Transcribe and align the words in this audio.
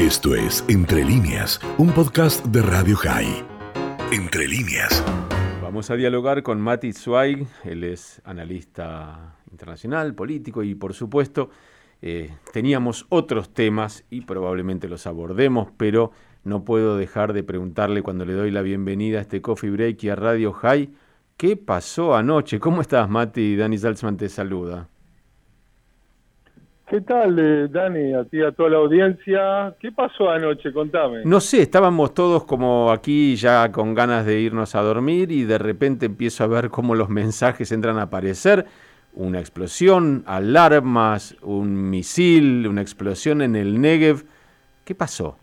Esto 0.00 0.34
es 0.34 0.64
Entre 0.66 1.04
líneas, 1.04 1.60
un 1.76 1.90
podcast 1.90 2.42
de 2.46 2.62
Radio 2.62 2.96
High. 2.96 3.44
Entre 4.10 4.48
líneas. 4.48 5.04
Vamos 5.60 5.90
a 5.90 5.94
dialogar 5.94 6.42
con 6.42 6.58
Mati 6.58 6.94
Zweig, 6.94 7.46
él 7.64 7.84
es 7.84 8.22
analista 8.24 9.36
internacional, 9.50 10.14
político 10.14 10.62
y 10.62 10.74
por 10.74 10.94
supuesto 10.94 11.50
eh, 12.00 12.34
teníamos 12.50 13.04
otros 13.10 13.52
temas 13.52 14.06
y 14.08 14.22
probablemente 14.22 14.88
los 14.88 15.06
abordemos, 15.06 15.68
pero 15.76 16.12
no 16.44 16.64
puedo 16.64 16.96
dejar 16.96 17.34
de 17.34 17.42
preguntarle 17.42 18.02
cuando 18.02 18.24
le 18.24 18.32
doy 18.32 18.50
la 18.50 18.62
bienvenida 18.62 19.18
a 19.18 19.20
este 19.20 19.42
Coffee 19.42 19.68
Break 19.68 20.02
y 20.04 20.08
a 20.08 20.16
Radio 20.16 20.54
High, 20.54 20.94
¿qué 21.36 21.58
pasó 21.58 22.16
anoche? 22.16 22.58
¿Cómo 22.58 22.80
estás 22.80 23.10
Mati? 23.10 23.54
Dani 23.54 23.76
Salzman 23.76 24.16
te 24.16 24.30
saluda. 24.30 24.88
¿Qué 26.90 27.00
tal, 27.02 27.38
eh, 27.38 27.68
Dani? 27.68 28.14
A 28.14 28.24
ti, 28.24 28.38
y 28.38 28.42
a 28.42 28.50
toda 28.50 28.70
la 28.70 28.78
audiencia. 28.78 29.72
¿Qué 29.78 29.92
pasó 29.92 30.28
anoche? 30.28 30.72
Contame. 30.72 31.24
No 31.24 31.38
sé, 31.38 31.62
estábamos 31.62 32.14
todos 32.14 32.44
como 32.44 32.90
aquí 32.90 33.36
ya 33.36 33.70
con 33.70 33.94
ganas 33.94 34.26
de 34.26 34.40
irnos 34.40 34.74
a 34.74 34.82
dormir 34.82 35.30
y 35.30 35.44
de 35.44 35.58
repente 35.58 36.06
empiezo 36.06 36.42
a 36.42 36.48
ver 36.48 36.68
cómo 36.68 36.96
los 36.96 37.08
mensajes 37.08 37.70
entran 37.70 37.96
a 37.98 38.02
aparecer. 38.02 38.66
Una 39.14 39.38
explosión, 39.38 40.24
alarmas, 40.26 41.36
un 41.42 41.90
misil, 41.90 42.66
una 42.66 42.82
explosión 42.82 43.40
en 43.40 43.54
el 43.54 43.80
Negev. 43.80 44.24
¿Qué 44.84 44.96
pasó? 44.96 45.38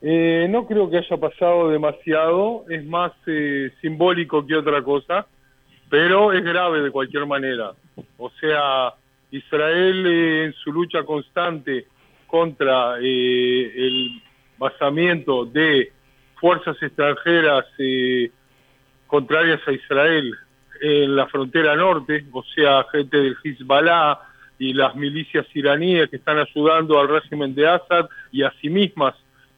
Eh, 0.00 0.46
no 0.48 0.66
creo 0.66 0.88
que 0.88 0.96
haya 0.96 1.18
pasado 1.18 1.68
demasiado, 1.68 2.64
es 2.70 2.86
más 2.86 3.12
eh, 3.26 3.70
simbólico 3.82 4.46
que 4.46 4.56
otra 4.56 4.82
cosa, 4.82 5.26
pero 5.90 6.32
es 6.32 6.42
grave 6.42 6.80
de 6.80 6.90
cualquier 6.90 7.26
manera. 7.26 7.72
O 8.16 8.30
sea, 8.30 8.94
Israel 9.30 10.06
eh, 10.06 10.44
en 10.46 10.52
su 10.54 10.72
lucha 10.72 11.04
constante 11.04 11.86
contra 12.26 12.98
eh, 13.00 13.72
el 13.76 14.22
basamiento 14.56 15.44
de 15.44 15.92
fuerzas 16.40 16.76
extranjeras 16.82 17.64
eh, 17.78 18.30
contrarias 19.06 19.60
a 19.66 19.72
Israel 19.72 20.34
en 20.80 21.16
la 21.16 21.26
frontera 21.26 21.74
norte, 21.74 22.24
o 22.32 22.44
sea, 22.54 22.84
gente 22.92 23.16
del 23.16 23.36
Hezbollah 23.42 24.20
y 24.58 24.72
las 24.72 24.94
milicias 24.94 25.46
iraníes 25.54 26.08
que 26.08 26.16
están 26.16 26.38
ayudando 26.38 27.00
al 27.00 27.08
régimen 27.08 27.54
de 27.54 27.66
Assad 27.66 28.08
y 28.30 28.42
a 28.42 28.52
sí 28.60 28.68
mismas 28.68 29.14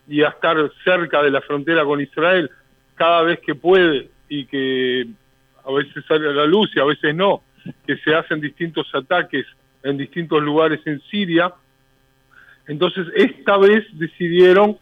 y 0.09 0.23
a 0.23 0.29
estar 0.29 0.57
cerca 0.85 1.23
de 1.23 1.31
la 1.31 1.41
frontera 1.43 1.85
con 1.85 2.01
Israel 2.01 2.51
cada 2.95 3.23
vez 3.23 3.41
que 3.41 3.55
puede 3.55 4.11
y 4.29 4.47
que 4.47 5.07
a 5.65 5.73
veces 5.73 6.05
sale 6.07 6.29
a 6.29 6.33
la 6.33 6.47
luz 6.47 6.71
y 6.75 6.81
a 6.81 6.85
veces 6.85 7.15
no, 7.15 7.43
que 7.87 7.97
se 7.99 8.15
hacen 8.15 8.41
distintos 8.41 8.87
ataques 8.95 9.47
en 9.83 9.97
distintos 9.97 10.43
lugares 10.43 10.81
en 10.87 11.01
Siria. 11.11 11.53
Entonces, 12.67 13.07
esta 13.15 13.57
vez 13.57 13.85
decidieron, 13.93 14.79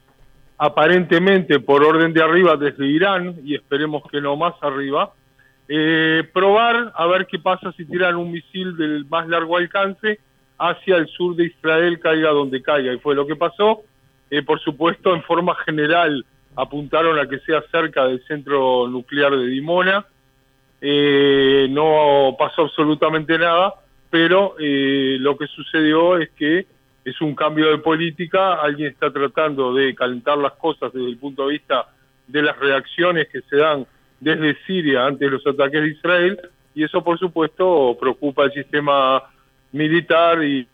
aparentemente 0.59 1.61
por 1.61 1.85
orden 1.85 2.13
de 2.13 2.23
arriba 2.23 2.57
desde 2.57 2.87
Irán, 2.87 3.37
y 3.45 3.55
esperemos 3.55 4.03
que 4.11 4.21
no 4.21 4.37
más 4.37 4.55
arriba, 4.61 5.13
eh, 5.69 6.25
probar 6.33 6.93
a 6.95 7.07
ver 7.07 7.27
qué 7.27 7.39
pasa 7.39 7.73
si 7.73 7.85
tiran 7.85 8.17
un 8.17 8.33
misil 8.33 8.77
del 8.77 9.05
más 9.07 9.29
largo 9.29 9.57
alcance 9.57 10.19
hacia 10.59 10.97
el 10.97 11.07
sur 11.09 11.37
de 11.37 11.47
Israel, 11.47 12.01
caiga 12.01 12.31
donde 12.31 12.63
caiga. 12.63 12.93
Y 12.93 12.99
fue 12.99 13.15
lo 13.15 13.27
que 13.27 13.37
pasó. 13.37 13.83
Eh, 14.31 14.43
por 14.43 14.61
supuesto, 14.61 15.15
en 15.15 15.23
forma 15.23 15.55
general, 15.65 16.25
apuntaron 16.57 17.19
a 17.19 17.29
que 17.29 17.39
sea 17.41 17.63
cerca 17.71 18.05
del 18.05 18.23
centro 18.27 18.89
nuclear 18.89 19.37
de 19.37 19.47
Dimona. 19.47 20.05
Eh, 20.81 21.69
no 21.71 22.35
pasó 22.39 22.63
absolutamente 22.63 23.39
nada 23.39 23.75
pero 24.11 24.55
eh, 24.59 25.17
lo 25.21 25.37
que 25.37 25.47
sucedió 25.47 26.17
es 26.19 26.31
que 26.31 26.67
es 27.05 27.21
un 27.21 27.35
cambio 27.35 27.71
de 27.71 27.79
política, 27.79 28.55
alguien 28.55 28.93
está 28.93 29.11
tratando 29.11 29.73
de 29.73 29.95
calentar 29.95 30.37
las 30.39 30.53
cosas 30.55 30.93
desde 30.93 31.09
el 31.09 31.17
punto 31.17 31.47
de 31.47 31.53
vista 31.53 31.89
de 32.27 32.43
las 32.43 32.59
reacciones 32.59 33.29
que 33.29 33.41
se 33.43 33.57
dan 33.57 33.87
desde 34.21 34.57
Siria 34.67 35.07
ante 35.07 35.29
los 35.29 35.47
ataques 35.47 35.81
de 35.81 35.89
Israel, 35.89 36.41
y 36.75 36.85
eso 36.85 37.03
por 37.03 37.19
supuesto 37.19 37.97
preocupa 37.99 38.45
al 38.45 38.53
sistema 38.53 39.23
militar 39.73 40.43
y, 40.43 40.67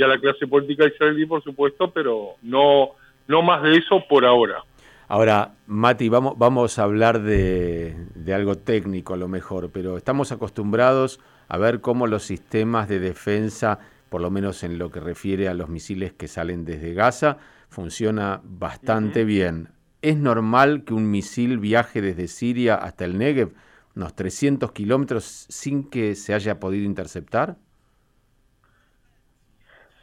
a 0.00 0.06
la 0.06 0.18
clase 0.18 0.46
política 0.46 0.86
israelí, 0.86 1.26
por 1.26 1.42
supuesto, 1.42 1.90
pero 1.90 2.34
no, 2.42 2.90
no 3.26 3.42
más 3.42 3.62
de 3.62 3.76
eso 3.76 4.04
por 4.08 4.24
ahora. 4.24 4.62
Ahora, 5.08 5.54
Mati, 5.66 6.08
vamos, 6.08 6.34
vamos 6.36 6.78
a 6.78 6.84
hablar 6.84 7.20
de, 7.22 7.96
de 8.14 8.34
algo 8.34 8.56
técnico 8.56 9.14
a 9.14 9.16
lo 9.16 9.26
mejor, 9.26 9.70
pero 9.72 9.96
estamos 9.96 10.30
acostumbrados 10.30 11.18
a 11.48 11.58
ver 11.58 11.80
cómo 11.80 12.06
los 12.06 12.22
sistemas 12.24 12.88
de 12.88 13.00
defensa, 13.00 13.78
por 14.10 14.20
lo 14.20 14.30
menos 14.30 14.62
en 14.62 14.78
lo 14.78 14.90
que 14.90 15.00
refiere 15.00 15.48
a 15.48 15.54
los 15.54 15.68
misiles 15.68 16.12
que 16.12 16.28
salen 16.28 16.64
desde 16.64 16.94
Gaza, 16.94 17.38
funciona 17.68 18.40
bastante 18.44 19.24
bien. 19.24 19.68
¿Es 20.02 20.16
normal 20.16 20.84
que 20.84 20.94
un 20.94 21.10
misil 21.10 21.58
viaje 21.58 22.00
desde 22.00 22.28
Siria 22.28 22.76
hasta 22.76 23.04
el 23.04 23.18
Negev, 23.18 23.52
unos 23.96 24.14
300 24.14 24.72
kilómetros, 24.72 25.24
sin 25.24 25.90
que 25.90 26.14
se 26.14 26.34
haya 26.34 26.60
podido 26.60 26.84
interceptar? 26.84 27.56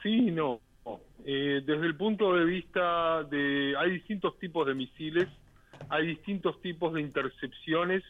Sí, 0.03 0.31
no. 0.31 0.59
Eh, 1.23 1.63
desde 1.66 1.85
el 1.85 1.95
punto 1.95 2.35
de 2.35 2.45
vista 2.45 3.23
de... 3.23 3.73
Hay 3.79 3.91
distintos 3.91 4.38
tipos 4.38 4.67
de 4.67 4.75
misiles, 4.75 5.27
hay 5.89 6.07
distintos 6.07 6.62
tipos 6.62 6.94
de 6.94 7.01
intercepciones 7.01 8.03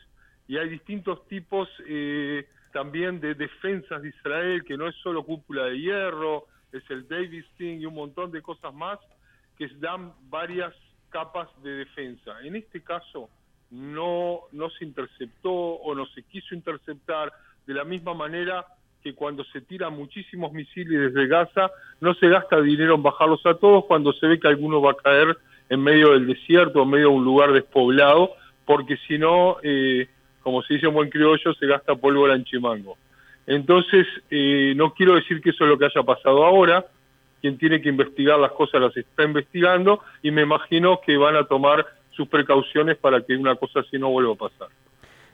y 0.48 0.58
hay 0.58 0.70
distintos 0.70 1.26
tipos 1.28 1.70
eh, 1.88 2.46
también 2.76 3.22
de 3.22 3.36
defensas 3.36 4.02
de 4.02 4.10
Israel, 4.10 4.66
que 4.66 4.76
no 4.76 4.90
es 4.90 4.96
solo 4.98 5.24
cúpula 5.24 5.64
de 5.68 5.80
hierro, 5.80 6.44
es 6.74 6.84
el 6.90 7.08
Davis 7.08 7.46
Thing 7.58 7.80
y 7.80 7.86
un 7.86 7.96
montón 7.96 8.32
de 8.32 8.42
cosas 8.42 8.74
más 8.74 9.00
que 9.58 9.70
dan 9.80 10.12
varias 10.24 10.74
capas 11.10 11.48
de 11.64 11.70
defensa. 11.70 12.34
En 12.44 12.58
este 12.58 12.84
caso 12.84 13.30
no, 13.72 14.42
no 14.52 14.70
se 14.72 14.84
interceptó 14.84 15.54
o 15.54 15.96
no 15.96 16.06
se 16.08 16.24
quiso 16.24 16.54
interceptar 16.54 17.32
de 17.66 17.74
la 17.74 17.86
misma 17.86 18.14
manera 18.14 18.66
que 19.02 19.16
cuando 19.16 19.46
se 19.46 19.62
tiran 19.62 19.94
muchísimos 19.94 20.52
misiles 20.52 21.14
desde 21.14 21.28
Gaza, 21.28 21.72
no 22.02 22.14
se 22.16 22.28
gasta 22.28 22.60
dinero 22.60 22.96
en 22.96 23.04
bajarlos 23.04 23.46
a 23.46 23.54
todos 23.54 23.86
cuando 23.86 24.12
se 24.12 24.28
ve 24.28 24.38
que 24.38 24.50
alguno 24.50 24.82
va 24.82 24.92
a 24.92 24.96
caer 24.96 25.38
en 25.70 25.82
medio 25.82 26.12
del 26.12 26.28
desierto, 26.28 26.84
en 26.84 26.90
medio 26.90 27.08
de 27.08 27.16
un 27.16 27.24
lugar 27.24 27.54
despoblado, 27.54 28.32
porque 28.66 28.98
si 29.08 29.18
no, 29.18 29.60
eh, 29.64 30.10
como 30.46 30.62
se 30.62 30.76
dice 30.76 30.86
en 30.86 30.94
buen 30.94 31.10
criollo, 31.10 31.56
se 31.56 31.66
gasta 31.66 31.96
pólvora 31.96 32.36
en 32.36 32.44
chimango. 32.44 33.00
Entonces, 33.48 34.06
eh, 34.30 34.74
no 34.76 34.94
quiero 34.94 35.16
decir 35.16 35.42
que 35.42 35.50
eso 35.50 35.64
es 35.64 35.72
lo 35.72 35.80
que 35.80 35.86
haya 35.86 36.04
pasado 36.04 36.46
ahora, 36.46 36.86
quien 37.42 37.58
tiene 37.58 37.82
que 37.82 37.90
investigar 37.90 38.38
las 38.38 38.52
cosas 38.52 38.80
las 38.80 38.96
está 38.96 39.24
investigando 39.24 40.02
y 40.22 40.30
me 40.30 40.44
imagino 40.44 41.00
que 41.04 41.18
van 41.18 41.36
a 41.36 41.46
tomar 41.46 41.84
sus 42.12 42.28
precauciones 42.28 42.96
para 42.96 43.22
que 43.22 43.36
una 43.36 43.56
cosa 43.56 43.80
así 43.80 43.98
no 43.98 44.12
vuelva 44.12 44.34
a 44.34 44.36
pasar. 44.36 44.68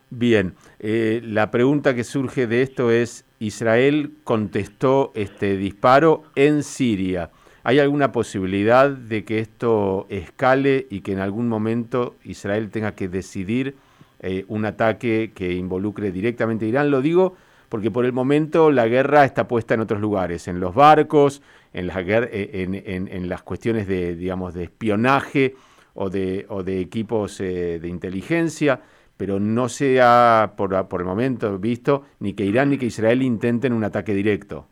Bien, 0.10 0.56
eh, 0.80 1.20
la 1.26 1.52
pregunta 1.52 1.94
que 1.94 2.06
surge 2.06 2.48
de 2.48 2.62
esto 2.62 2.90
es, 2.90 3.26
Israel 3.40 4.14
contestó 4.24 5.12
este 5.14 5.58
disparo 5.58 6.24
en 6.36 6.64
Siria. 6.64 7.32
¿Hay 7.66 7.80
alguna 7.80 8.14
posibilidad 8.14 8.90
de 8.90 9.26
que 9.26 9.40
esto 9.40 10.08
escale 10.10 10.88
y 10.90 11.02
que 11.02 11.12
en 11.12 11.20
algún 11.20 11.50
momento 11.50 12.16
Israel 12.24 12.72
tenga 12.72 12.96
que 12.96 13.10
decidir 13.10 13.76
eh, 14.24 14.46
un 14.50 14.66
ataque 14.66 15.32
que 15.34 15.52
involucre 15.54 16.12
directamente 16.12 16.66
a 16.66 16.68
Irán. 16.70 16.92
Lo 16.92 17.02
digo 17.02 17.36
porque 17.70 17.90
por 17.90 18.06
el 18.06 18.14
momento 18.14 18.70
la 18.70 18.88
guerra 18.88 19.26
está 19.26 19.48
puesta 19.48 19.74
en 19.74 19.80
otros 19.80 20.00
lugares, 20.00 20.48
en 20.48 20.60
los 20.60 20.76
barcos, 20.76 21.42
en, 21.74 21.90
eh, 21.90 22.68
en, 22.84 23.30
las 23.30 23.42
cuestiones 23.44 23.88
de, 23.88 24.14
digamos, 24.14 24.54
de 24.54 24.66
espionaje 24.66 25.56
o 25.94 26.10
de, 26.10 26.46
o 26.50 26.64
de 26.64 26.82
equipos 26.82 27.40
eh, 27.40 27.80
de 27.82 27.88
inteligencia, 27.88 28.82
pero 29.16 29.40
no 29.40 29.70
se 29.70 30.02
ha 30.02 30.54
por, 30.58 30.88
por 30.88 31.02
el 31.02 31.08
momento 31.08 31.58
visto 31.58 32.04
ni 32.20 32.34
que 32.34 32.44
Irán 32.44 32.72
ni 32.72 32.78
que 32.78 32.88
Israel 32.88 33.22
intenten 33.22 33.74
un 33.74 33.86
ataque 33.86 34.14
directo. 34.14 34.68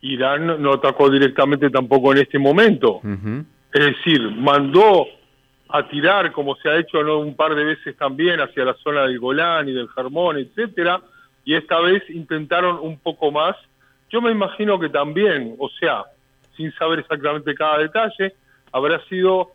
Irán 0.00 0.60
no 0.60 0.72
atacó 0.74 1.08
directamente 1.08 1.70
tampoco 1.70 2.12
en 2.12 2.18
este 2.18 2.38
momento. 2.38 3.00
Es 3.72 3.86
decir, 3.86 4.20
mandó 4.36 5.06
a 5.74 5.88
tirar, 5.88 6.32
como 6.32 6.54
se 6.56 6.68
ha 6.68 6.76
hecho 6.76 7.02
¿no? 7.02 7.18
un 7.18 7.34
par 7.34 7.54
de 7.54 7.64
veces 7.64 7.96
también, 7.96 8.40
hacia 8.40 8.64
la 8.64 8.74
zona 8.74 9.06
del 9.06 9.18
Golán 9.18 9.68
y 9.70 9.72
del 9.72 9.88
Germón, 9.88 10.36
etcétera, 10.36 11.00
y 11.46 11.54
esta 11.54 11.80
vez 11.80 12.02
intentaron 12.10 12.78
un 12.78 12.98
poco 12.98 13.32
más. 13.32 13.56
Yo 14.10 14.20
me 14.20 14.30
imagino 14.30 14.78
que 14.78 14.90
también, 14.90 15.56
o 15.58 15.70
sea, 15.70 16.04
sin 16.58 16.70
saber 16.74 16.98
exactamente 16.98 17.54
cada 17.54 17.78
detalle, 17.78 18.34
habrá 18.70 19.02
sido 19.06 19.52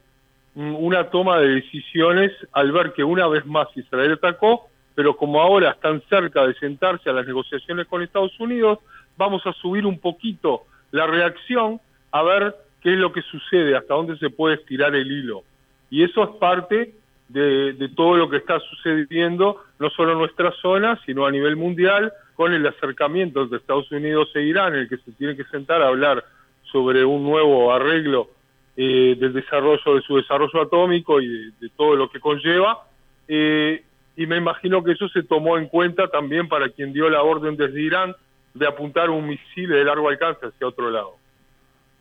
mm, 0.56 0.76
una 0.78 1.12
toma 1.12 1.38
de 1.38 1.50
decisiones 1.50 2.32
al 2.52 2.72
ver 2.72 2.94
que 2.94 3.04
una 3.04 3.28
vez 3.28 3.46
más 3.46 3.68
Israel 3.76 4.14
atacó, 4.14 4.70
pero 4.96 5.16
como 5.16 5.40
ahora 5.40 5.70
están 5.70 6.02
cerca 6.10 6.48
de 6.48 6.56
sentarse 6.56 7.12
a 7.12 7.14
las 7.14 7.28
negociaciones 7.28 7.86
con 7.86 8.02
Estados 8.02 8.38
Unidos, 8.40 8.80
vamos 9.18 9.46
a 9.46 9.54
subir 9.54 9.86
un 9.86 10.00
poquito 10.00 10.64
la 10.90 11.06
reacción 11.06 11.80
a 12.12 12.24
ver 12.24 12.56
qué 12.82 12.94
es 12.94 12.98
lo 12.98 13.12
que 13.12 13.22
sucede, 13.22 13.78
hasta 13.78 13.94
dónde 13.94 14.18
se 14.18 14.32
puede 14.32 14.56
estirar 14.56 14.96
el 14.96 15.12
hilo. 15.12 15.44
Y 15.90 16.04
eso 16.04 16.24
es 16.24 16.30
parte 16.38 16.94
de, 17.30 17.90
todo 17.96 18.18
lo 18.18 18.30
que 18.30 18.38
está 18.38 18.60
sucediendo, 18.60 19.64
no 19.80 19.90
solo 19.90 20.14
en 20.14 20.20
nuestra 20.20 20.52
zona, 20.62 21.00
sino 21.06 21.26
a 21.26 21.32
nivel 21.32 21.56
mundial, 21.56 22.12
con 22.36 22.54
el 22.54 22.66
acercamiento 22.66 23.42
entre 23.42 23.58
Estados 23.58 23.92
Unidos 23.92 24.30
e 24.36 24.44
Irán, 24.44 24.74
en 24.74 24.82
el 24.82 24.90
que 24.90 24.98
se 24.98 25.12
tiene 25.14 25.36
que 25.36 25.44
sentar 25.46 25.82
a 25.82 25.88
hablar 25.88 26.24
sobre 26.72 27.04
un 27.04 27.24
nuevo 27.24 27.74
arreglo 27.74 28.30
eh, 28.76 29.16
del 29.20 29.34
desarrollo 29.34 29.96
de 29.96 30.02
su 30.02 30.18
desarrollo 30.18 30.62
atómico 30.62 31.20
y 31.20 31.52
de, 31.60 31.70
todo 31.76 31.96
lo 31.96 32.10
que 32.10 32.20
conlleva. 32.20 32.84
Eh, 33.28 33.84
y 34.16 34.26
me 34.26 34.38
imagino 34.38 34.84
que 34.84 34.92
eso 34.92 35.08
se 35.10 35.24
tomó 35.24 35.58
en 35.58 35.68
cuenta 35.68 36.08
también 36.08 36.48
para 36.48 36.70
quien 36.70 36.94
dio 36.94 37.10
la 37.10 37.24
orden 37.24 37.56
desde 37.58 37.82
Irán 37.82 38.16
de 38.54 38.68
apuntar 38.68 39.10
un 39.10 39.28
misil 39.28 39.70
de 39.70 39.84
largo 39.84 40.10
alcance 40.10 40.48
hacia 40.48 40.68
otro 40.68 40.90
lado. 40.90 41.16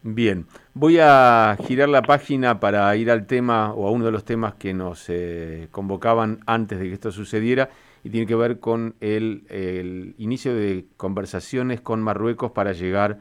Bien, 0.08 0.46
voy 0.72 1.00
a 1.00 1.58
girar 1.66 1.88
la 1.88 2.02
página 2.02 2.60
para 2.60 2.94
ir 2.94 3.10
al 3.10 3.26
tema 3.26 3.72
o 3.74 3.88
a 3.88 3.90
uno 3.90 4.04
de 4.04 4.12
los 4.12 4.24
temas 4.24 4.54
que 4.54 4.72
nos 4.72 5.06
eh, 5.08 5.66
convocaban 5.72 6.38
antes 6.46 6.78
de 6.78 6.86
que 6.86 6.94
esto 6.94 7.10
sucediera 7.10 7.70
y 8.04 8.10
tiene 8.10 8.24
que 8.24 8.36
ver 8.36 8.60
con 8.60 8.94
el, 9.00 10.14
inicio 10.16 10.54
de 10.54 10.86
conversaciones 10.96 11.80
con 11.80 12.00
Marruecos 12.02 12.52
para 12.52 12.72
llegar 12.72 13.18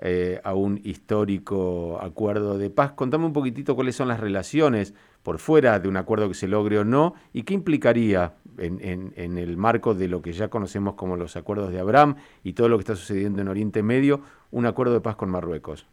eh, 0.00 0.40
a 0.42 0.54
un 0.54 0.80
histórico 0.82 2.00
acuerdo 2.02 2.58
de 2.58 2.68
paz. 2.68 2.90
Contame 2.94 3.26
un 3.26 3.32
poquitito 3.32 3.76
cuáles 3.76 3.94
son 3.94 4.08
las 4.08 4.18
relaciones 4.18 4.92
por 5.22 5.38
fuera 5.38 5.78
de 5.78 5.86
un 5.86 5.96
acuerdo 5.96 6.26
que 6.26 6.34
se 6.34 6.48
logre 6.48 6.80
o 6.80 6.84
no 6.84 7.14
y 7.32 7.44
qué 7.44 7.54
implicaría 7.54 8.34
en, 8.58 9.12
en 9.14 9.38
el 9.38 9.56
marco 9.56 9.94
de 9.94 10.08
lo 10.08 10.20
que 10.20 10.32
ya 10.32 10.48
conocemos 10.48 10.94
como 10.94 11.16
los 11.16 11.36
acuerdos 11.36 11.70
de 11.70 11.78
Abraham 11.78 12.16
y 12.42 12.54
todo 12.54 12.68
lo 12.68 12.76
que 12.76 12.82
está 12.82 12.96
sucediendo 12.96 13.40
en 13.40 13.46
Oriente 13.46 13.84
Medio, 13.84 14.22
un 14.50 14.66
acuerdo 14.66 14.94
de 14.94 15.00
paz 15.00 15.14
con 15.14 15.30
Marruecos. 15.30 15.86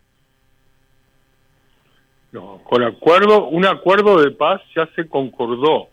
No, 2.31 2.61
con 2.63 2.83
acuerdo, 2.83 3.47
un 3.47 3.65
acuerdo 3.65 4.21
de 4.21 4.31
paz 4.31 4.61
ya 4.75 4.87
se 4.95 5.07
concordó 5.07 5.89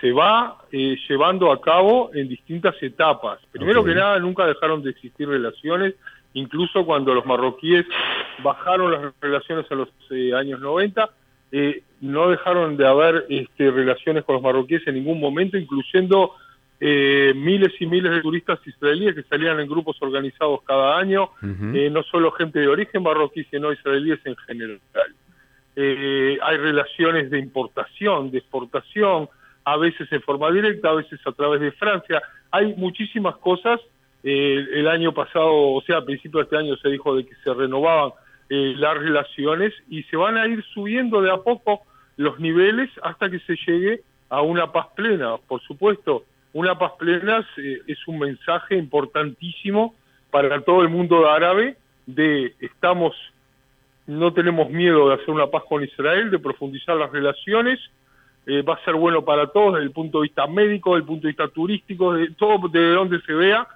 se 0.00 0.12
va 0.12 0.56
eh, 0.72 0.96
llevando 1.08 1.52
a 1.52 1.60
cabo 1.60 2.10
en 2.14 2.28
distintas 2.28 2.74
etapas. 2.82 3.38
Primero 3.52 3.84
que 3.84 3.94
nada, 3.94 4.18
nunca 4.18 4.46
dejaron 4.46 4.82
de 4.82 4.90
existir 4.90 5.28
relaciones, 5.28 5.94
incluso 6.32 6.84
cuando 6.86 7.14
los 7.14 7.26
marroquíes 7.26 7.84
bajaron 8.42 8.92
las 8.92 9.12
relaciones 9.20 9.70
a 9.70 9.74
los 9.74 9.88
eh, 10.10 10.32
años 10.34 10.60
90, 10.60 11.10
eh, 11.52 11.82
no 12.00 12.30
dejaron 12.30 12.76
de 12.76 12.86
haber 12.86 13.26
este, 13.28 13.70
relaciones 13.70 14.24
con 14.24 14.34
los 14.34 14.42
marroquíes 14.42 14.86
en 14.86 14.94
ningún 14.94 15.20
momento, 15.20 15.58
incluyendo 15.58 16.32
miles 16.82 17.74
y 17.78 17.84
miles 17.84 18.10
de 18.10 18.22
turistas 18.22 18.58
israelíes 18.66 19.14
que 19.14 19.22
salían 19.24 19.60
en 19.60 19.68
grupos 19.68 19.98
organizados 20.00 20.62
cada 20.62 20.96
año, 20.96 21.28
no 21.42 22.02
solo 22.04 22.30
gente 22.30 22.58
de 22.58 22.68
origen 22.68 23.02
marroquí, 23.02 23.44
sino 23.50 23.70
israelíes 23.70 24.18
en 24.24 24.34
general. 24.36 24.80
Hay 26.42 26.56
relaciones 26.56 27.30
de 27.30 27.38
importación, 27.38 28.30
de 28.30 28.38
exportación, 28.38 29.28
a 29.64 29.76
veces 29.76 30.10
en 30.10 30.22
forma 30.22 30.50
directa, 30.50 30.90
a 30.90 30.94
veces 30.94 31.20
a 31.24 31.32
través 31.32 31.60
de 31.60 31.72
Francia. 31.72 32.22
Hay 32.50 32.74
muchísimas 32.74 33.36
cosas. 33.36 33.80
Eh, 34.22 34.66
el 34.74 34.88
año 34.88 35.12
pasado, 35.12 35.72
o 35.72 35.82
sea, 35.82 35.98
a 35.98 36.04
principios 36.04 36.42
de 36.42 36.44
este 36.44 36.56
año 36.56 36.76
se 36.76 36.88
dijo 36.88 37.14
de 37.16 37.24
que 37.24 37.34
se 37.42 37.54
renovaban 37.54 38.12
eh, 38.48 38.74
las 38.76 38.98
relaciones 38.98 39.72
y 39.88 40.02
se 40.04 40.16
van 40.16 40.36
a 40.36 40.46
ir 40.46 40.62
subiendo 40.74 41.22
de 41.22 41.30
a 41.30 41.38
poco 41.38 41.82
los 42.16 42.38
niveles 42.38 42.90
hasta 43.02 43.30
que 43.30 43.38
se 43.40 43.56
llegue 43.66 44.02
a 44.28 44.42
una 44.42 44.72
paz 44.72 44.88
plena. 44.94 45.36
Por 45.38 45.62
supuesto, 45.62 46.24
una 46.52 46.78
paz 46.78 46.92
plena 46.98 47.46
es, 47.56 47.82
es 47.86 48.08
un 48.08 48.18
mensaje 48.18 48.76
importantísimo 48.76 49.94
para 50.30 50.60
todo 50.60 50.82
el 50.82 50.88
mundo 50.88 51.28
árabe 51.30 51.76
de 52.06 52.54
estamos 52.60 53.14
no 54.10 54.32
tenemos 54.32 54.70
miedo 54.70 55.08
de 55.08 55.14
hacer 55.14 55.30
una 55.30 55.46
paz 55.46 55.64
con 55.68 55.82
Israel, 55.82 56.30
de 56.30 56.38
profundizar 56.38 56.96
las 56.96 57.10
relaciones 57.10 57.80
eh, 58.46 58.62
va 58.62 58.74
a 58.74 58.84
ser 58.84 58.94
bueno 58.94 59.24
para 59.24 59.46
todos 59.48 59.74
desde 59.74 59.86
el 59.86 59.92
punto 59.92 60.18
de 60.18 60.22
vista 60.22 60.46
médico, 60.46 60.90
desde 60.90 61.02
el 61.02 61.06
punto 61.06 61.26
de 61.26 61.32
vista 61.32 61.48
turístico, 61.48 62.14
de 62.14 62.30
todo 62.30 62.68
de 62.68 62.92
donde 62.92 63.20
se 63.20 63.32
vea. 63.32 63.68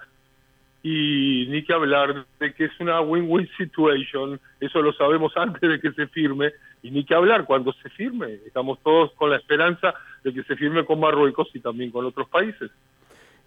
Y 0.83 1.47
ni 1.49 1.63
que 1.65 1.73
hablar 1.73 2.27
de 2.39 2.53
que 2.53 2.65
es 2.65 2.81
una 2.81 3.01
win-win 3.01 3.49
situation, 3.57 4.41
eso 4.61 4.83
lo 4.83 4.93
sabemos 4.93 5.33
antes 5.37 5.61
de 5.61 5.81
que 5.81 5.93
se 5.93 6.07
firme, 6.09 6.53
y 6.83 6.91
ni 6.91 7.05
que 7.05 7.15
hablar 7.15 7.45
cuando 7.45 7.73
se 7.75 7.89
firme. 7.91 8.41
Estamos 8.47 8.79
todos 8.83 9.13
con 9.13 9.31
la 9.31 9.37
esperanza 9.37 9.95
de 10.23 10.33
que 10.33 10.43
se 10.43 10.57
firme 10.57 10.85
con 10.85 11.01
Marruecos 11.01 11.49
y 11.55 11.61
también 11.61 11.91
con 11.91 12.05
otros 12.05 12.29
países. 12.29 12.71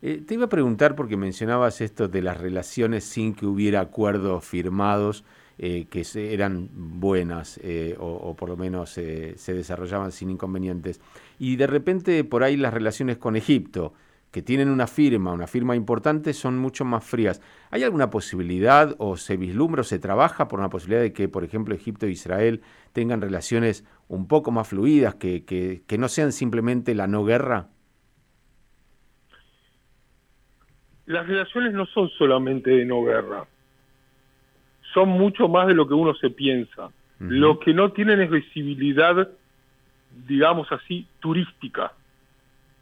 Eh, 0.02 0.22
te 0.26 0.36
iba 0.36 0.46
a 0.46 0.50
preguntar, 0.50 0.96
porque 0.96 1.18
mencionabas 1.18 1.82
esto 1.82 2.08
de 2.08 2.22
las 2.22 2.40
relaciones 2.40 3.04
sin 3.04 3.36
que 3.36 3.48
hubiera 3.48 3.82
acuerdos 3.82 4.46
firmados. 4.46 5.24
Eh, 5.60 5.88
que 5.90 6.06
eran 6.34 6.70
buenas 6.72 7.60
eh, 7.64 7.96
o, 7.98 8.36
por 8.36 8.50
lo 8.50 8.58
menos 8.58 8.96
eh, 9.00 9.34
se 9.38 9.56
desarrollaban 9.56 10.12
sin 10.12 10.30
inconvenientes. 10.30 11.02
Y 11.40 11.56
de 11.56 11.66
repente 11.66 12.24
por 12.24 12.44
ahí 12.44 12.58
las 12.58 12.72
relaciones 12.72 13.18
con 13.18 13.36
Egipto, 13.36 13.94
que 14.30 14.44
tienen 14.44 14.70
una 14.70 14.86
firma, 14.86 15.34
una 15.34 15.48
firma 15.48 15.76
importante, 15.76 16.34
son 16.34 16.60
mucho 16.60 16.86
más 16.86 17.04
frías. 17.04 17.42
¿Hay 17.72 17.84
alguna 17.84 18.12
posibilidad 18.12 18.94
o 19.00 19.18
se 19.18 19.36
vislumbra 19.36 19.82
o 19.82 19.84
se 19.84 19.98
trabaja 19.98 20.48
por 20.48 20.60
una 20.60 20.70
posibilidad 20.70 21.02
de 21.02 21.12
que, 21.12 21.28
por 21.28 21.44
ejemplo, 21.44 21.74
Egipto 21.74 22.06
e 22.06 22.12
Israel 22.12 22.62
tengan 22.94 23.20
relaciones 23.20 23.84
un 24.10 24.28
poco 24.28 24.52
más 24.52 24.68
fluidas, 24.68 25.16
que, 25.16 25.44
que, 25.44 25.82
que 25.88 25.98
no 25.98 26.08
sean 26.08 26.34
simplemente 26.34 26.94
la 26.94 27.08
no 27.08 27.26
guerra? 27.26 27.70
Las 31.08 31.26
relaciones 31.26 31.74
no 31.74 31.88
son 31.88 32.10
solamente 32.10 32.70
de 32.70 32.86
no 32.86 33.02
guerra 33.04 33.48
son 34.98 35.10
mucho 35.10 35.48
más 35.48 35.68
de 35.68 35.76
lo 35.76 35.88
que 35.88 35.94
uno 35.94 36.16
se 36.16 36.32
piensa. 36.32 36.90
Lo 37.20 37.60
que 37.60 37.72
no 37.72 37.92
tienen 37.92 38.20
es 38.20 38.32
visibilidad, 38.32 39.30
digamos 40.28 40.72
así, 40.72 41.06
turística. 41.20 41.92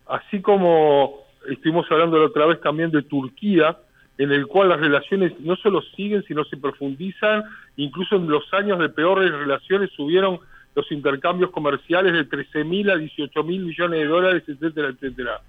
Así 0.07 0.41
como 0.41 1.25
estuvimos 1.49 1.85
hablando 1.91 2.17
la 2.17 2.27
otra 2.27 2.45
vez 2.45 2.61
también 2.61 2.89
de 2.91 3.01
Turquía, 3.01 3.77
en 4.17 4.31
el 4.31 4.47
cual 4.47 4.69
las 4.69 4.79
relaciones 4.79 5.37
no 5.41 5.57
solo 5.57 5.81
siguen, 5.97 6.23
sino 6.23 6.45
se 6.45 6.55
profundizan, 6.55 7.43
incluso 7.75 8.15
en 8.15 8.29
los 8.29 8.45
años 8.53 8.79
de 8.79 8.87
peores 8.87 9.29
relaciones 9.33 9.89
subieron 9.91 10.39
los 10.73 10.89
intercambios 10.93 11.51
comerciales 11.51 12.13
de 12.13 12.23
13 12.23 12.63
mil 12.63 12.89
a 12.91 12.95
18 12.95 13.43
mil 13.43 13.65
millones 13.65 13.99
de 13.99 14.07
dólares, 14.07 14.43
etcétera, 14.47 14.87
etcétera. 14.87 15.41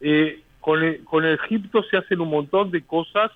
Eh, 0.00 0.40
con, 0.60 0.80
con 1.04 1.26
Egipto 1.26 1.82
se 1.90 1.98
hacen 1.98 2.22
un 2.22 2.30
montón 2.30 2.70
de 2.70 2.80
cosas 2.86 3.30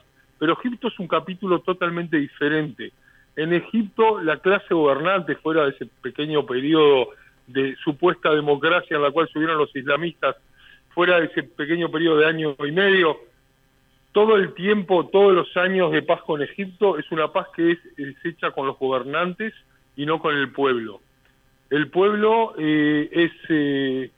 pero 0.45 0.59
Egipto 0.59 0.89
es 0.89 0.99
un 0.99 1.09
capítulo 1.09 1.61
totalmente 1.61 2.19
diferente. 2.19 2.93
En 3.35 3.55
Egipto 3.55 4.21
la 4.21 4.41
clase 4.41 4.75
gobernante, 4.75 5.37
fuera 5.37 5.65
de 5.65 5.71
ese 5.71 5.87
pequeño 6.03 6.45
periodo 6.45 7.09
de 7.47 7.75
supuesta 7.77 8.29
democracia 8.29 8.95
en 8.99 9.05
la 9.05 9.11
cual 9.11 9.27
subieron 9.29 9.57
los 9.57 9.75
islamistas, 9.75 10.37
fuera 10.91 11.19
de 11.19 11.29
ese 11.29 11.45
pequeño 11.45 11.91
periodo 11.91 12.19
de 12.19 12.27
año 12.27 12.57
y 12.59 12.73
medio, 12.73 13.17
todo 14.13 14.37
el 14.37 14.53
tiempo, 14.53 15.07
todos 15.07 15.33
los 15.33 15.57
años 15.57 15.91
de 15.93 16.03
paz 16.03 16.21
con 16.25 16.43
Egipto 16.43 16.99
es 16.99 17.11
una 17.11 17.33
paz 17.33 17.47
que 17.57 17.71
es, 17.71 17.79
hecha 18.23 18.51
con 18.51 18.67
los 18.67 18.79
gobernantes 18.79 19.55
y 19.97 20.05
no 20.05 20.19
con 20.19 20.37
el 20.37 20.53
pueblo. 20.53 21.01
El 21.71 21.89
pueblo 21.89 22.53
eh, 22.59 23.09
es 23.11 23.33
eh, 23.49 24.11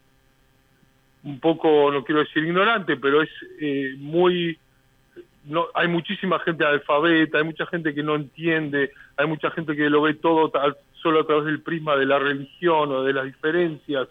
un 1.22 1.38
poco, 1.38 1.92
no 1.92 2.02
quiero 2.02 2.22
decir 2.22 2.42
ignorante, 2.42 2.96
pero 2.96 3.22
es 3.22 3.30
eh, 3.60 3.94
muy 3.98 4.58
no, 5.46 5.66
hay 5.74 5.88
muchísima 5.88 6.38
gente 6.40 6.64
alfabeta, 6.64 7.38
hay 7.38 7.44
mucha 7.44 7.66
gente 7.66 7.94
que 7.94 8.02
no 8.02 8.16
entiende, 8.16 8.90
hay 9.16 9.26
mucha 9.26 9.50
gente 9.50 9.76
que 9.76 9.88
lo 9.88 10.02
ve 10.02 10.14
todo 10.14 10.52
solo 11.02 11.20
a 11.20 11.26
través 11.26 11.44
del 11.44 11.62
prisma 11.62 11.96
de 11.96 12.06
la 12.06 12.18
religión 12.18 12.90
o 12.90 13.02
de 13.02 13.12
las 13.12 13.24
diferencias. 13.24 14.08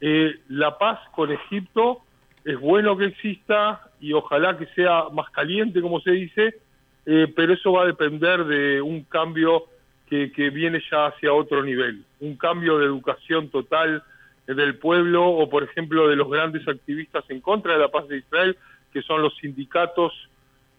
Eh, 0.00 0.40
la 0.48 0.78
paz 0.78 1.00
con 1.14 1.32
Egipto 1.32 2.02
es 2.44 2.58
bueno 2.60 2.96
que 2.96 3.06
exista 3.06 3.90
y 4.00 4.12
ojalá 4.12 4.56
que 4.56 4.66
sea 4.74 5.04
más 5.12 5.30
caliente, 5.30 5.80
como 5.80 6.00
se 6.00 6.12
dice, 6.12 6.54
eh, 7.06 7.32
pero 7.34 7.54
eso 7.54 7.72
va 7.72 7.82
a 7.82 7.86
depender 7.86 8.44
de 8.44 8.80
un 8.82 9.04
cambio 9.04 9.64
que, 10.06 10.30
que 10.32 10.50
viene 10.50 10.82
ya 10.90 11.06
hacia 11.06 11.32
otro 11.32 11.62
nivel, 11.62 12.04
un 12.20 12.36
cambio 12.36 12.78
de 12.78 12.86
educación 12.86 13.48
total 13.48 14.02
del 14.46 14.76
pueblo 14.76 15.26
o, 15.26 15.48
por 15.48 15.62
ejemplo, 15.62 16.08
de 16.08 16.16
los 16.16 16.30
grandes 16.30 16.66
activistas 16.66 17.24
en 17.28 17.40
contra 17.40 17.74
de 17.74 17.80
la 17.80 17.88
paz 17.88 18.08
de 18.08 18.18
Israel, 18.18 18.56
que 18.92 19.02
son 19.02 19.20
los 19.20 19.36
sindicatos 19.36 20.12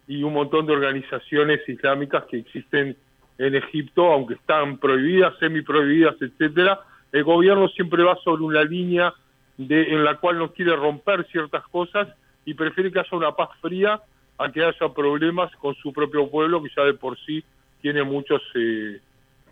y 0.10 0.24
un 0.24 0.34
montón 0.34 0.66
de 0.66 0.74
organizaciones 0.74 1.62
islámicas 1.70 2.26
que 2.26 2.40
existen 2.40 2.98
en 3.38 3.56
Egipto, 3.56 4.12
aunque 4.12 4.34
están 4.34 4.80
prohibidas, 4.80 5.38
semi 5.40 5.62
prohibidas, 5.62 6.16
etcétera, 6.20 6.80
el 7.12 7.24
gobierno 7.24 7.70
siempre 7.70 8.02
va 8.04 8.18
sobre 8.24 8.42
una 8.42 8.64
línea 8.64 9.14
de, 9.56 9.94
en 9.94 10.04
la 10.04 10.18
cual 10.18 10.40
no 10.40 10.52
quiere 10.52 10.76
romper 10.76 11.28
ciertas 11.32 11.64
cosas 11.68 12.08
y 12.44 12.56
prefiere 12.56 12.92
que 12.92 13.00
haya 13.00 13.18
una 13.18 13.34
paz 13.34 13.50
fría 13.62 14.02
a 14.40 14.52
que 14.52 14.64
haya 14.64 14.94
problemas 14.96 15.56
con 15.58 15.76
su 15.76 15.94
propio 15.94 16.28
pueblo 16.28 16.64
que 16.64 16.70
ya 16.76 16.84
de 16.86 16.96
por 16.96 17.16
sí 17.20 17.44
tiene 17.80 18.02
muchos 18.04 18.42
eh, 18.56 19.00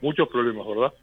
muchos 0.02 0.28
problemas, 0.28 0.66
¿verdad? 0.68 0.94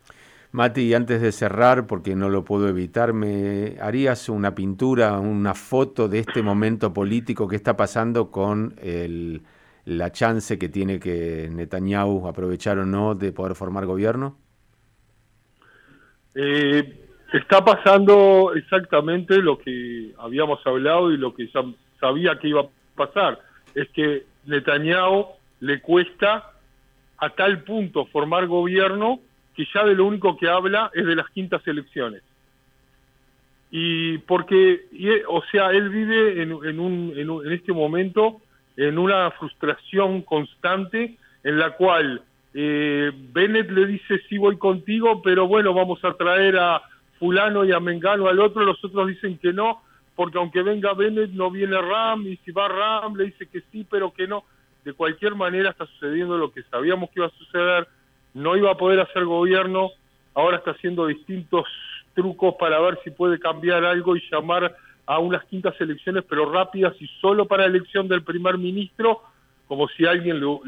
Mati, 0.55 0.95
antes 0.95 1.21
de 1.21 1.33
cerrar, 1.33 1.89
porque 1.89 2.15
no 2.15 2.29
lo 2.29 2.45
puedo 2.45 2.69
evitar, 2.69 3.13
¿me 3.13 3.75
harías 3.81 4.29
una 4.29 4.55
pintura, 4.55 5.19
una 5.19 5.53
foto 5.53 6.07
de 6.09 6.21
este 6.21 6.43
momento 6.43 6.95
político 6.95 7.49
que 7.49 7.57
está 7.57 7.77
pasando 7.77 8.31
con 8.31 8.73
el, 8.81 9.43
la 9.85 10.13
chance 10.13 10.57
que 10.57 10.69
tiene 10.69 11.01
que 11.01 11.49
Netanyahu 11.51 12.29
aprovechar 12.29 12.79
o 12.79 12.87
no 12.87 13.17
de 13.17 13.33
poder 13.33 13.57
formar 13.57 13.85
gobierno? 13.85 14.39
Eh, 16.37 17.05
está 17.33 17.65
pasando 17.65 18.53
exactamente 18.55 19.39
lo 19.39 19.59
que 19.59 20.15
habíamos 20.21 20.65
hablado 20.65 21.11
y 21.11 21.17
lo 21.17 21.35
que 21.35 21.51
sabía 21.99 22.39
que 22.39 22.47
iba 22.47 22.61
a 22.61 22.69
pasar. 22.95 23.41
Es 23.75 23.89
que 23.89 24.25
Netanyahu 24.47 25.27
le 25.59 25.81
cuesta 25.81 26.53
a 27.19 27.31
tal 27.31 27.65
punto 27.65 28.07
formar 28.07 28.47
gobierno 28.47 29.19
que 29.55 29.65
ya 29.73 29.85
de 29.85 29.95
lo 29.95 30.05
único 30.07 30.37
que 30.37 30.49
habla 30.49 30.91
es 30.95 31.07
de 31.07 31.17
las 31.17 31.29
quintas 31.31 31.67
elecciones. 31.67 32.23
Y 33.71 34.19
porque, 34.19 34.87
o 35.29 35.43
sea, 35.51 35.71
él 35.71 35.89
vive 35.89 36.43
en, 36.43 36.53
un, 36.53 37.13
en, 37.17 37.53
este 37.53 37.73
momento 37.73 38.41
en 38.77 38.99
una 38.99 39.31
frustración 39.33 40.23
constante 40.23 41.17
en 41.43 41.59
la 41.59 41.71
cual 41.73 42.23
eh, 42.53 43.11
Bennett 43.33 43.71
le 43.71 43.87
dice 43.87 44.21
sí 44.29 44.39
voy 44.39 44.59
contigo, 44.59 45.21
pero 45.23 45.49
bueno, 45.49 45.75
vamos 45.75 46.05
a 46.05 46.15
traer 46.15 46.57
a 46.57 46.83
fulano 47.19 47.65
y 47.65 47.73
a 47.73 47.81
Mengano 47.81 48.29
al 48.29 48.39
otro, 48.39 48.65
los 48.65 48.83
otros 48.85 49.09
dicen 49.09 49.39
que 49.39 49.53
no, 49.53 49.83
porque 50.15 50.39
aunque 50.39 50.63
venga 50.63 50.95
Bennett 50.95 51.31
no 51.31 51.51
viene 51.51 51.81
Ram, 51.81 52.27
y 52.27 52.37
si 52.39 52.53
va 52.53 52.69
Ram 52.69 53.17
le 53.17 53.25
dice 53.25 53.49
que 53.49 53.63
sí, 53.73 53.85
pero 53.89 54.13
que 54.13 54.27
no. 54.27 54.45
De 54.85 54.93
cualquier 54.93 55.35
manera 55.35 55.71
está 55.71 55.87
sucediendo 55.87 56.37
lo 56.37 56.53
que 56.53 56.63
sabíamos 56.65 57.11
que 57.11 57.21
iba 57.21 57.27
a 57.27 57.39
suceder, 57.39 57.89
no 58.35 58.57
iba 58.57 58.73
a 58.73 58.77
poder 58.77 59.01
hacer 59.01 59.25
gobierno, 59.25 59.91
ahora 60.35 60.59
está 60.59 60.73
haciendo 60.73 61.07
distintos 61.07 61.65
trucos 62.15 62.55
para 62.59 62.81
ver 62.81 62.99
si 63.05 63.11
puede 63.11 63.39
cambiar 63.39 63.85
algo 63.85 64.17
y 64.17 64.23
llamar 64.31 64.77
a 65.07 65.19
unas 65.19 65.45
quintas 65.45 65.75
elecciones, 65.81 66.25
pero 66.29 66.51
rápidas 66.51 66.95
y 67.01 67.07
solo 67.21 67.47
para 67.47 67.65
elección 67.65 68.09
del 68.09 68.23
primer 68.23 68.59
ministro, 68.59 69.23
como 69.67 69.89
si 69.89 70.07
alguien 70.07 70.41
lo, 70.41 70.61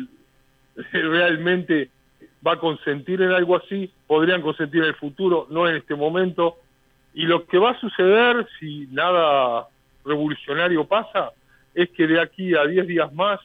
realmente 0.92 1.90
va 2.46 2.52
a 2.52 2.58
consentir 2.58 3.22
en 3.22 3.32
algo 3.32 3.56
así, 3.56 3.90
podrían 4.06 4.42
consentir 4.42 4.82
en 4.82 4.88
el 4.88 4.94
futuro, 4.94 5.46
no 5.50 5.68
en 5.68 5.76
este 5.76 5.94
momento. 5.94 6.58
Y 7.14 7.22
lo 7.22 7.46
que 7.46 7.58
va 7.58 7.70
a 7.70 7.80
suceder 7.80 8.46
si 8.60 8.86
nada 8.90 9.66
revolucionario 10.04 10.84
pasa 10.84 11.32
es 11.74 11.90
que 11.90 12.06
de 12.06 12.20
aquí 12.20 12.54
a 12.54 12.64
10 12.64 12.86
días 12.86 13.12
más, 13.12 13.40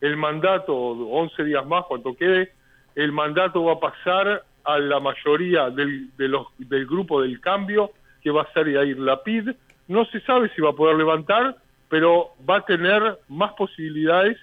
el 0.00 0.16
mandato, 0.16 0.74
11 0.74 1.44
días 1.44 1.66
más, 1.66 1.84
cuanto 1.86 2.16
quede, 2.16 2.52
el 2.94 3.12
mandato 3.12 3.64
va 3.64 3.74
a 3.74 3.80
pasar 3.80 4.44
a 4.64 4.78
la 4.78 5.00
mayoría 5.00 5.70
del, 5.70 6.10
de 6.16 6.28
los, 6.28 6.46
del 6.58 6.86
grupo 6.86 7.22
del 7.22 7.40
cambio, 7.40 7.92
que 8.22 8.30
va 8.30 8.42
a 8.42 8.52
ser 8.52 8.70
Yair 8.70 8.98
Lapid. 8.98 9.50
No 9.88 10.04
se 10.06 10.20
sabe 10.20 10.50
si 10.54 10.60
va 10.60 10.70
a 10.70 10.74
poder 10.74 10.96
levantar, 10.96 11.56
pero 11.88 12.32
va 12.48 12.58
a 12.58 12.64
tener 12.64 13.18
más 13.28 13.52
posibilidades 13.54 14.38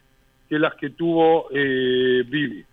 que 0.50 0.60
las 0.60 0.76
que 0.76 0.90
tuvo 0.90 1.48
eh, 1.52 2.24
Bibi. 2.28 2.66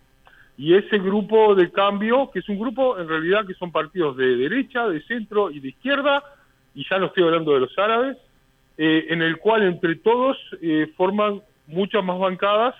Y 0.57 0.75
ese 0.75 0.99
grupo 0.99 1.54
de 1.54 1.71
cambio, 1.71 2.31
que 2.31 2.38
es 2.38 2.49
un 2.49 2.59
grupo 2.59 2.99
en 2.99 3.09
realidad 3.09 3.47
que 3.47 3.54
son 3.54 3.73
partidos 3.73 4.16
de 4.16 4.37
derecha, 4.37 4.88
de 4.88 5.02
centro 5.02 5.50
y 5.50 5.59
de 5.59 5.69
izquierda, 5.69 6.23
y 6.75 6.87
ya 6.88 6.99
no 6.99 7.07
estoy 7.07 7.25
hablando 7.25 7.54
de 7.54 7.61
los 7.61 7.78
árabes, 7.78 8.16
eh, 8.78 9.07
en 9.11 9.23
el 9.23 9.38
cual 9.38 9.62
entre 9.62 9.97
todos 9.97 10.37
eh, 10.61 10.93
forman 10.97 11.43
muchas 11.66 12.04
más 12.04 12.19
bancadas 12.19 12.75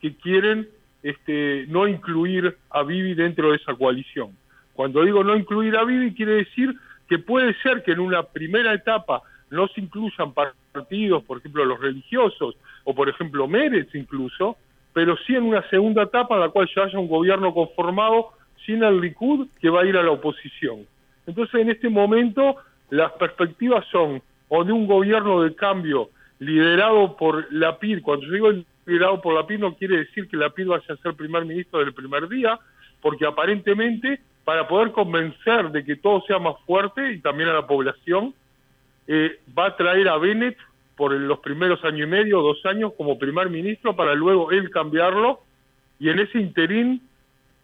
que 0.00 0.16
quieren 0.16 0.68
este, 1.06 1.66
no 1.68 1.86
incluir 1.86 2.56
a 2.70 2.82
Bibi 2.82 3.14
dentro 3.14 3.50
de 3.50 3.58
esa 3.58 3.74
coalición. 3.74 4.30
Cuando 4.74 5.04
digo 5.04 5.22
no 5.22 5.36
incluir 5.36 5.76
a 5.76 5.84
Bibi, 5.84 6.14
quiere 6.14 6.32
decir 6.32 6.74
que 7.08 7.20
puede 7.20 7.54
ser 7.62 7.84
que 7.84 7.92
en 7.92 8.00
una 8.00 8.24
primera 8.24 8.74
etapa 8.74 9.22
no 9.50 9.68
se 9.68 9.82
incluyan 9.82 10.34
partidos, 10.34 11.22
por 11.22 11.38
ejemplo, 11.38 11.64
los 11.64 11.80
religiosos, 11.80 12.56
o 12.82 12.92
por 12.92 13.08
ejemplo 13.08 13.46
Mérez 13.46 13.86
incluso, 13.94 14.56
pero 14.92 15.16
sí 15.18 15.36
en 15.36 15.44
una 15.44 15.62
segunda 15.70 16.02
etapa 16.02 16.34
en 16.34 16.40
la 16.40 16.48
cual 16.48 16.68
ya 16.74 16.82
haya 16.82 16.98
un 16.98 17.06
gobierno 17.06 17.54
conformado 17.54 18.32
sin 18.64 18.82
el 18.82 19.00
Likud 19.00 19.46
que 19.60 19.70
va 19.70 19.82
a 19.82 19.86
ir 19.86 19.96
a 19.96 20.02
la 20.02 20.10
oposición. 20.10 20.86
Entonces, 21.24 21.60
en 21.60 21.70
este 21.70 21.88
momento, 21.88 22.56
las 22.90 23.12
perspectivas 23.12 23.86
son 23.92 24.20
o 24.48 24.64
de 24.64 24.72
un 24.72 24.88
gobierno 24.88 25.42
de 25.42 25.54
cambio 25.54 26.10
liderado 26.40 27.16
por 27.16 27.46
la 27.52 27.78
PID, 27.78 28.02
cuando 28.02 28.26
yo 28.26 28.32
digo 28.32 28.52
liderado 28.86 29.20
por 29.20 29.34
la 29.34 29.46
PID 29.46 29.58
no 29.58 29.74
quiere 29.74 29.98
decir 29.98 30.28
que 30.28 30.36
la 30.36 30.50
PID 30.50 30.68
vaya 30.68 30.94
a 30.94 30.96
ser 30.96 31.14
primer 31.14 31.44
ministro 31.44 31.80
del 31.80 31.92
primer 31.92 32.28
día, 32.28 32.58
porque 33.00 33.26
aparentemente 33.26 34.20
para 34.44 34.68
poder 34.68 34.92
convencer 34.92 35.70
de 35.72 35.84
que 35.84 35.96
todo 35.96 36.22
sea 36.22 36.38
más 36.38 36.54
fuerte 36.64 37.12
y 37.12 37.20
también 37.20 37.48
a 37.48 37.54
la 37.54 37.66
población, 37.66 38.32
eh, 39.08 39.40
va 39.58 39.66
a 39.66 39.76
traer 39.76 40.08
a 40.08 40.18
Bennett 40.18 40.56
por 40.96 41.12
los 41.12 41.40
primeros 41.40 41.84
año 41.84 42.04
y 42.04 42.06
medio, 42.06 42.40
dos 42.40 42.64
años 42.64 42.92
como 42.96 43.18
primer 43.18 43.50
ministro 43.50 43.96
para 43.96 44.14
luego 44.14 44.52
él 44.52 44.70
cambiarlo 44.70 45.40
y 45.98 46.10
en 46.10 46.20
ese 46.20 46.38
interín 46.38 47.02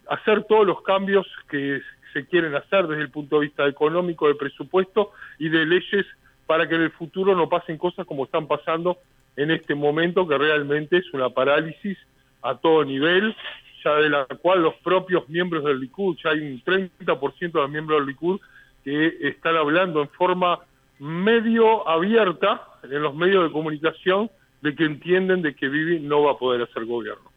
hacer 0.09 0.43
todos 0.43 0.67
los 0.67 0.81
cambios 0.81 1.25
que 1.49 1.81
se 2.11 2.27
quieren 2.27 2.53
hacer 2.53 2.85
desde 2.87 3.03
el 3.03 3.09
punto 3.09 3.39
de 3.39 3.47
vista 3.47 3.65
económico, 3.65 4.27
de 4.27 4.35
presupuesto 4.35 5.11
y 5.39 5.47
de 5.47 5.65
leyes 5.65 6.05
para 6.45 6.67
que 6.67 6.75
en 6.75 6.81
el 6.81 6.91
futuro 6.91 7.33
no 7.33 7.47
pasen 7.47 7.77
cosas 7.77 8.05
como 8.05 8.25
están 8.25 8.45
pasando 8.45 8.97
en 9.35 9.51
este 9.51 9.75
momento, 9.75 10.27
que 10.27 10.37
realmente 10.37 10.97
es 10.97 11.13
una 11.13 11.29
parálisis 11.29 11.97
a 12.41 12.55
todo 12.55 12.83
nivel, 12.83 13.35
ya 13.83 13.95
de 13.95 14.09
la 14.09 14.25
cual 14.25 14.61
los 14.61 14.75
propios 14.75 15.27
miembros 15.29 15.63
del 15.63 15.79
Likud, 15.79 16.17
ya 16.23 16.31
hay 16.31 16.39
un 16.39 16.61
30% 16.63 17.39
de 17.39 17.61
los 17.61 17.69
miembros 17.69 17.99
del 17.99 18.07
Likud 18.07 18.39
que 18.83 19.17
están 19.21 19.55
hablando 19.55 20.01
en 20.01 20.09
forma 20.09 20.59
medio 20.99 21.87
abierta 21.87 22.61
en 22.83 23.01
los 23.01 23.15
medios 23.15 23.43
de 23.45 23.51
comunicación 23.51 24.29
de 24.61 24.75
que 24.75 24.85
entienden 24.85 25.41
de 25.41 25.55
que 25.55 25.67
Bibi 25.67 25.99
no 25.99 26.23
va 26.23 26.31
a 26.33 26.37
poder 26.37 26.61
hacer 26.61 26.85
gobierno. 26.85 27.31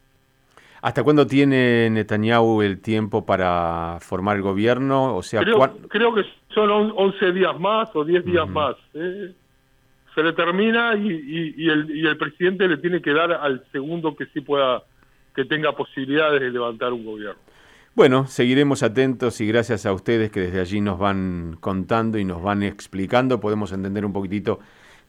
¿Hasta 0.81 1.03
cuándo 1.03 1.25
tiene 1.25 1.89
Netanyahu 1.89 2.61
el 2.61 2.81
tiempo 2.81 3.25
para 3.25 3.97
formar 3.99 4.37
el 4.37 4.43
gobierno? 4.43 5.15
O 5.15 5.23
sea, 5.23 5.41
creo, 5.41 6.13
que 6.13 6.23
son 6.53 6.93
11 6.95 7.31
días 7.31 7.59
más 7.59 7.93
o 7.95 8.05
10 8.05 8.25
días 8.25 8.47
más. 8.47 8.75
¿eh? 8.93 9.33
Se 10.17 10.23
le 10.23 10.33
termina 10.33 10.95
y, 10.95 11.69
el, 11.69 12.07
el 12.07 12.17
presidente 12.17 12.67
le 12.67 12.77
tiene 12.77 13.03
que 13.03 13.13
dar 13.13 13.31
al 13.33 13.63
segundo 13.71 14.15
que 14.15 14.25
sí 14.33 14.41
pueda, 14.41 14.81
que 15.35 15.45
tenga 15.45 15.73
posibilidades 15.73 16.41
de 16.41 16.49
levantar 16.49 16.91
un 16.91 17.05
gobierno. 17.05 17.39
Bueno, 17.93 18.25
seguiremos 18.25 18.81
atentos 18.81 19.39
y 19.41 19.45
gracias 19.45 19.85
a 19.85 19.93
ustedes 19.93 20.31
que 20.31 20.39
desde 20.39 20.59
allí 20.59 20.81
nos 20.81 20.97
van 20.97 21.55
contando 21.59 22.17
y 22.17 22.25
nos 22.25 22.41
van 22.41 22.63
explicando, 22.63 23.39
podemos 23.39 23.71
entender 23.73 24.05
un 24.05 24.13
poquitito 24.13 24.57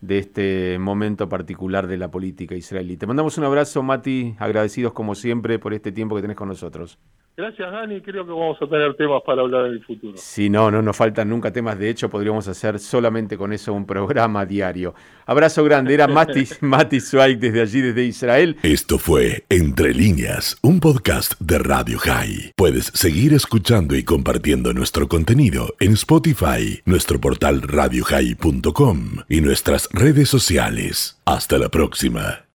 de 0.02 0.18
este 0.18 0.78
momento 0.78 1.26
particular 1.26 1.86
de 1.86 1.96
la 1.96 2.10
política 2.10 2.54
israelí. 2.54 2.98
Te 2.98 3.06
mandamos 3.06 3.38
un 3.38 3.44
abrazo, 3.44 3.82
Mati, 3.82 4.36
agradecidos 4.38 4.92
como 4.92 5.14
siempre 5.14 5.58
por 5.58 5.72
este 5.72 5.90
tiempo 5.90 6.16
que 6.16 6.20
tenés 6.20 6.36
con 6.36 6.48
nosotros. 6.48 6.98
Gracias, 7.38 7.70
Dani. 7.70 8.00
Creo 8.00 8.26
que 8.26 8.32
vamos 8.32 8.60
a 8.60 8.66
tener 8.66 8.96
temas 8.96 9.22
para 9.24 9.42
hablar 9.42 9.66
en 9.66 9.74
el 9.74 9.84
futuro. 9.84 10.14
Sí, 10.16 10.50
no, 10.50 10.72
no 10.72 10.82
nos 10.82 10.96
faltan 10.96 11.28
nunca 11.28 11.52
temas. 11.52 11.78
De 11.78 11.88
hecho, 11.88 12.10
podríamos 12.10 12.48
hacer 12.48 12.80
solamente 12.80 13.38
con 13.38 13.52
eso 13.52 13.72
un 13.72 13.86
programa 13.86 14.44
diario. 14.44 14.92
Abrazo 15.24 15.62
grande. 15.62 15.94
Era 15.94 16.08
Mati, 16.08 16.48
Mati 16.62 16.98
Zweig 16.98 17.38
desde 17.38 17.60
allí, 17.60 17.80
desde 17.80 18.04
Israel. 18.06 18.56
Esto 18.64 18.98
fue 18.98 19.44
Entre 19.50 19.94
Líneas, 19.94 20.58
un 20.62 20.80
podcast 20.80 21.34
de 21.38 21.60
Radio 21.60 22.00
High. 22.00 22.54
Puedes 22.56 22.86
seguir 22.86 23.32
escuchando 23.32 23.94
y 23.94 24.02
compartiendo 24.02 24.72
nuestro 24.72 25.06
contenido 25.06 25.76
en 25.78 25.92
Spotify, 25.92 26.82
nuestro 26.86 27.20
portal 27.20 27.62
radiohigh.com 27.62 28.98
y 29.28 29.42
nuestras 29.42 29.88
redes 29.92 30.28
sociales. 30.28 31.20
Hasta 31.24 31.56
la 31.58 31.68
próxima. 31.68 32.46